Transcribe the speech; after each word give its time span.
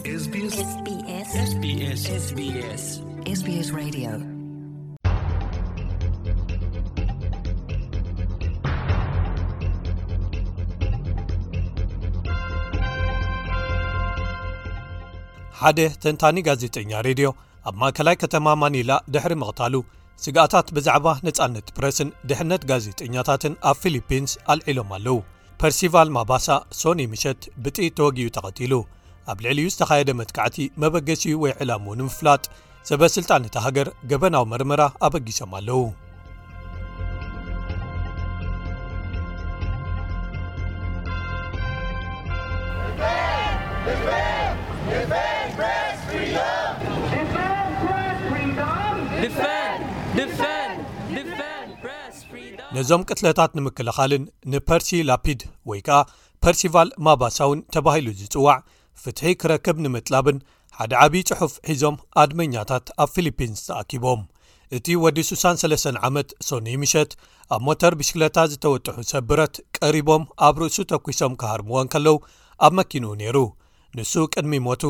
ሓደ 0.00 0.08
ተንታኒ 16.02 16.42
ጋዜጠኛ 16.46 16.98
ሬድዮ 17.06 17.32
ኣብ 17.68 17.74
ማእከላይ 17.80 18.16
ከተማ 18.22 18.46
ማኒላ 18.60 18.90
ድሕሪ 19.14 19.34
መቕታሉ 19.42 19.74
ስጋኣታት 20.22 20.70
ብዛዕባ 20.76 21.06
ንፃነት 21.26 21.66
ፕረስን 21.80 22.12
ድሕነት 22.30 22.64
ጋዜጠኛታትን 22.72 23.56
ኣብ 23.72 23.76
ፊልፒንስ 23.82 24.34
ኣልዒሎም 24.54 24.92
ኣለው 24.98 25.20
ፐርሲቫል 25.62 26.10
ማባሳ 26.18 26.48
ሶኒ 26.82 27.00
ምሸት 27.14 27.42
ብጢ 27.66 27.78
ተወግኡ 27.98 28.28
ተቐቲሉ 28.38 28.72
ኣብ 29.30 29.38
ልዕሊዩ 29.44 29.66
ዝተካየደ 29.72 30.10
መትካዕቲ 30.20 30.56
መበገሲ 30.82 31.22
ወይ 31.42 31.52
ዕላሙ 31.62 31.84
ንምፍላጥ 31.98 32.42
ሰበስልጣን 32.88 33.42
ቲ 33.54 33.58
ሃገር 33.64 33.88
ገበናዊ 34.10 34.44
መርመራ 34.52 34.82
ኣበጊሶም 35.06 35.52
ኣለው 35.58 35.82
ነዞም 52.74 53.02
ቅትለታት 53.08 53.52
ንምክልኻልን 53.60 54.24
ንፐርሲላፒድ 54.52 55.40
ወይከዓ 55.72 55.96
ፐርሲቫል 56.44 56.88
ማባሳውን 57.06 57.60
ተባሂሉ 57.76 58.06
ዝፅዋዕ 58.18 58.58
ፍትሒ 59.02 59.28
ክረክብ 59.40 59.76
ንምጥላብን 59.84 60.38
ሓደ 60.78 60.92
ዓብዪ 61.04 61.22
ጽሑፍ 61.28 61.52
ሒዞም 61.68 61.96
ኣድመኛታት 62.22 62.86
ኣብ 63.02 63.08
ፊልፒንስ 63.14 63.60
ተኣኪቦም 63.68 64.20
እቲ 64.76 64.86
ወዲ 65.02 65.18
63 65.28 65.96
ዓመት 66.08 66.28
ሶኒ 66.48 66.66
ምሸት 66.82 67.12
ኣብ 67.54 67.60
ሞተር 67.68 67.94
ብሽክለታ 68.00 68.36
ዝተወጥሑ 68.50 68.96
ሰብረት 69.12 69.54
ቀሪቦም 69.78 70.24
ኣብ 70.46 70.56
ርእሱ 70.62 70.76
ተጒሶም 70.92 71.32
ካሃርምዎን 71.40 71.90
ከለዉ 71.94 72.16
ኣብ 72.66 72.74
መኪኑኡ 72.80 73.12
ነይሩ 73.22 73.38
ንሱ 73.98 74.12
ቅድሚ 74.34 74.52
ሞቱ 74.66 74.84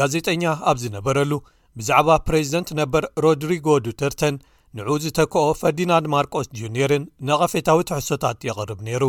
ጋዜጠኛ 0.00 0.44
ኣብ 0.70 0.76
ዝነበረሉ 0.84 1.32
ብዛዕባ 1.78 2.08
ፕሬዚደንት 2.28 2.68
ነበር 2.80 3.02
ሮድሪጎ 3.24 3.66
ዱተርተን 3.86 4.36
ንዑኡ 4.78 4.94
ዝተክኦ 5.06 5.44
ፈዲናድ 5.62 6.06
ማርቆስ 6.14 6.46
ጁንየርን 6.60 7.04
ንቐፌታዊ 7.28 7.80
ተሕሶታት 7.90 8.38
የቐርብ 8.48 8.80
ነይሩ 8.88 9.04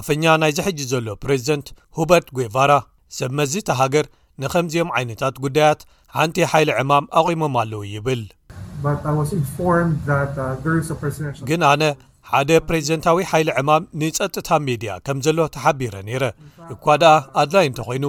ኣፈኛ 0.00 0.24
ናይ 0.42 0.52
ዘሕጂ 0.60 0.78
ዘሎ 0.92 1.06
ፕሬዚደንት 1.24 1.68
ሁበርት 1.98 2.30
ጓቫራ 2.38 2.72
ሰብ 3.16 3.30
መዚተ 3.38 3.68
ሃገር 3.80 4.06
ንኸምዚኦም 4.42 4.90
ዓይነታት 4.98 5.34
ጉዳያት 5.44 5.80
ሓንቲ 6.16 6.36
ሓይሊ 6.52 6.70
ዕማም 6.80 7.04
ኣቑሞም 7.18 7.54
ኣለዉ 7.62 7.82
ይብል 7.94 8.22
uh, 8.28 8.34
ግን 11.48 11.60
ኣነ 11.70 11.82
ሓደ 12.30 12.50
ፕሬዚደንታዊ 12.68 13.18
ሓይሊ 13.30 13.48
ዕማም 13.60 13.82
ንጸጥታ 14.00 14.48
ሜድያ 14.66 14.90
ከም 15.06 15.16
ዘሎ 15.26 15.38
ተሓቢረ 15.54 15.94
ነይረ 16.08 16.24
እኳ 16.74 16.84
ደኣ 17.02 17.12
ኣድላይ 17.42 17.66
እንተ 17.70 17.78
ኮይኑ 17.88 18.04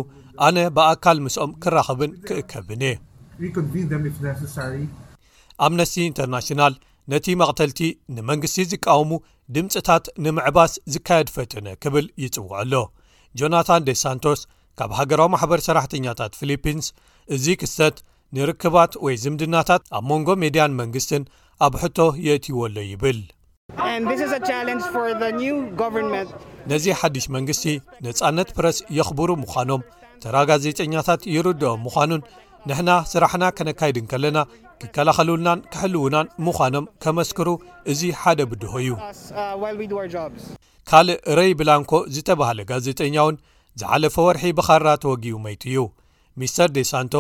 ኣነ 0.48 0.58
ብኣካል 0.76 1.18
ምስኦም 1.28 1.52
ክራኸብን 1.64 2.12
ክእከብን 2.28 2.82
እየ 2.90 2.96
ኣብነስቲ 5.66 5.96
ኢንተርናሽናል 6.10 6.74
ነቲ 7.12 7.26
መቕተልቲ 7.42 7.80
ንመንግስቲ 8.16 8.58
ዝቃወሙ 8.72 9.12
ድምፅታት 9.56 10.04
ንምዕባስ 10.24 10.74
ዝካየድ 10.94 11.28
ፈትነ 11.36 11.66
ክብል 11.84 12.06
ይጽውዐሎ 12.24 12.74
ጆናታን 13.40 13.82
ዴ 13.88 13.90
ሳንቶስ 14.04 14.40
ካብ 14.80 14.92
ሃገራዊ 14.98 15.28
ማሕበር 15.34 15.60
ሰራሕተኛታት 15.66 16.34
ፊሊፒንስ 16.40 16.86
እዚ 17.36 17.46
ክስተት 17.62 17.96
ንርክባት 18.36 18.92
ወይ 19.06 19.16
ዝምድናታት 19.24 19.82
ኣብ 19.98 20.04
መንጎ 20.12 20.28
ሜድያን 20.44 20.76
መንግስትን 20.82 21.24
ኣብ 21.66 21.74
ሕቶ 21.82 21.98
የእትይወሎ 22.28 22.76
ይብል 22.92 23.20
ነዚ 26.72 26.88
ሓድሽ 27.00 27.26
መንግስቲ 27.38 27.64
ነፃነት 28.06 28.50
ፕረስ 28.60 28.80
የኽብሩ 29.00 29.30
ምዃኖም 29.44 29.84
ተራ 30.24 30.36
ጋዜጠኛታት 30.52 31.22
ይርድኦም 31.34 31.84
ምዃኑን 31.88 32.24
ንሕና 32.70 32.90
ስራሕና 33.12 33.44
ከነካይድን 33.60 34.08
ከለና 34.12 34.40
ክከላኸልልናን 34.82 35.60
ክሕልውናን 35.74 36.32
ምዃኖም 36.48 36.88
ከመስክሩ 37.04 37.50
እዚ 37.92 38.02
ሓደ 38.24 38.40
ብድሆ 38.52 38.74
እዩ 38.84 38.92
uh, 38.96 40.30
ካልእ 40.92 41.20
ረይ 41.38 41.50
ብላንኮ 41.60 41.92
ዝተባህለ 42.16 42.60
ጋዜጠኛውን 42.72 43.36
ዝሓለፈ 43.80 44.16
ወርሒ 44.28 44.44
ብኻርራ 44.58 44.88
ተወጊቡ 45.04 45.36
መይት 45.46 45.64
እዩ 45.70 45.78
ሚስተር 46.40 46.70
ዴ 46.76 46.80
ሳንቶ 46.92 47.14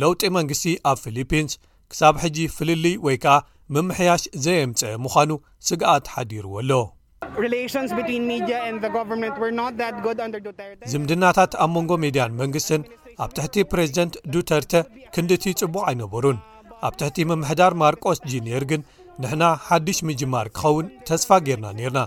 ለውጢ 0.00 0.22
መንግስቲ 0.36 0.66
ኣብ 0.90 0.96
ፊሊፒንስ 1.04 1.52
ክሳብ 1.90 2.14
ሕጂ 2.22 2.36
ፍልልይ 2.56 2.96
ወይ 3.06 3.16
ከዓ 3.24 3.34
ምምሕያሽ 3.74 4.22
ዘየምፅአ 4.44 4.92
ምዃኑ 5.04 5.30
ስግኣት 5.68 6.06
ሓዲርዎ 6.14 6.54
ኣሎ 6.62 6.70
ዝምድናታት 10.92 11.52
ኣብ 11.64 11.70
መንጎ 11.76 11.90
ሚድያን 12.04 12.36
መንግስትን 12.40 12.82
ኣብ 13.24 13.30
ትሕቲ 13.36 13.56
ፕሬዚደንት 13.72 14.14
ዱተርተ 14.34 14.72
ክንድቲ 15.16 15.52
ጽቡዕ 15.60 15.82
ኣይነበሩን 15.90 16.38
ኣብ 16.88 16.94
ትሕቲ 17.00 17.18
ምምሕዳር 17.30 17.72
ማርቆስ 17.82 18.18
ጂንር 18.32 18.64
ግን 18.72 18.82
ንሕና 19.22 19.44
ሓድሽ 19.68 19.98
ምጅማር 20.08 20.46
ክኸውን 20.56 20.86
ተስፋ 21.08 21.30
ጌርና 21.46 21.66
ነይርና 21.78 22.00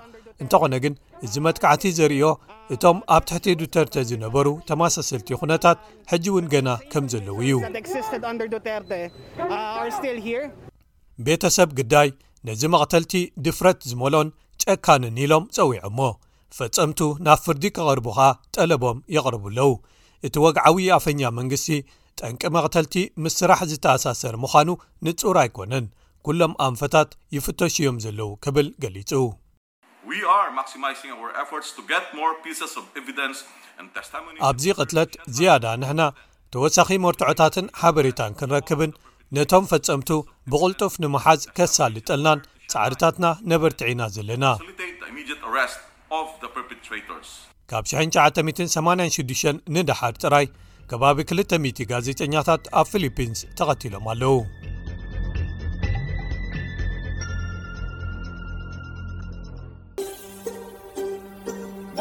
እንተኾነግን 0.43 0.93
እዚ 1.25 1.35
መትካዕቲ 1.45 1.83
ዘርዮ 1.97 2.23
እቶም 2.73 2.97
ኣብ 3.15 3.23
ትሕቲ 3.29 3.45
ዱተርተ 3.59 3.95
ዝነበሩ 4.09 4.47
ተማሳሰልቲ 4.69 5.29
ኹነታት 5.41 5.77
ሕጂ 6.11 6.25
እውን 6.31 6.45
ገና 6.53 6.69
ከም 6.91 7.03
ዘለው 7.13 7.37
እዩ 7.43 7.53
ቤተ 11.25 11.43
ሰብ 11.57 11.69
ግዳይ 11.79 12.09
ነዚ 12.47 12.61
መቕተልቲ 12.73 13.11
ድፍረት 13.45 13.79
ዝመሎን 13.89 14.29
ጨካንን 14.63 15.17
ኢሎም 15.23 15.43
ፀዊዑ 15.57 15.71
እሞ 15.89 15.99
ፈጸምቱ 16.57 16.99
ናብ 17.27 17.39
ፍርዲ 17.45 17.63
ኬቐርቡኻ 17.77 18.19
ጠለቦም 18.55 18.97
የቕርቡኣለው 19.17 19.71
እቲ 20.27 20.35
ወግዓዊ 20.45 20.77
ኣፈኛ 20.97 21.21
መንግስቲ 21.37 21.69
ጠንቂ 22.21 22.41
መቕተልቲ 22.55 22.95
ምስ 23.23 23.35
ስራሕ 23.41 23.59
ዝተኣሳሰር 23.71 24.35
ምዃኑ 24.43 24.69
ንጹር 25.07 25.37
ኣይኮነን 25.43 25.87
ኩሎም 26.27 26.53
ኣንፈታት 26.67 27.09
ይፍተሽ 27.37 27.77
እዮም 27.83 27.97
ዘለው 28.07 28.29
ክብል 28.45 28.67
ገሊጹ 28.85 29.11
ኣብዚ 34.49 34.65
ቕትለት 34.79 35.11
ዝያዳ 35.35 35.65
ንሕና 35.81 36.01
ተወሳኺ 36.53 36.89
መርትዖታትን 37.05 37.67
ሓበሬታን 37.81 38.35
ክንረክብን 38.39 38.91
ነቶም 39.35 39.63
ፈጸምቱ 39.71 40.09
ብቕልጡፍ 40.51 40.93
ንመሓዝ 41.03 41.41
ከሳእጠልናን 41.59 42.39
ጻዕድታትና 42.71 43.25
ነበርቲዒና 43.53 44.01
ዘለና 44.17 44.45
ካብ 47.71 47.83
1986 48.01 49.69
ንዳሓድ 49.77 50.15
ጥራይ 50.23 50.45
ከባቢ 50.91 51.17
2000 51.37 51.87
ጋዜጠኛታት 51.93 52.63
ኣብ 52.79 52.87
ፊልፒንስ 52.91 53.41
ተቐቲሎም 53.59 54.07
ኣለዉ 54.13 54.33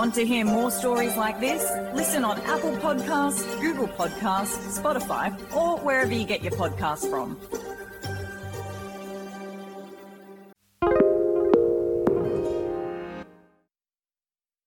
wan 0.03 0.11
to 0.11 0.27
hear 0.27 0.45
more 0.45 0.69
stories 0.69 1.17
like 1.17 1.39
this 1.39 1.63
listen 1.95 2.25
on 2.25 2.37
apple 2.41 2.73
podcast 2.87 3.41
google 3.61 3.87
podcast 3.87 4.49
spotify 4.79 5.27
or 5.55 5.79
wherever 5.87 6.13
you 6.13 6.25
get 6.27 6.43
your 6.43 6.51
podcast 6.65 7.09
from 7.09 7.29